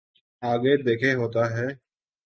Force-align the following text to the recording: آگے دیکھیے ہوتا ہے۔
آگے 0.43 0.73
دیکھیے 0.85 1.13
ہوتا 1.13 1.43
ہے۔ 1.55 1.67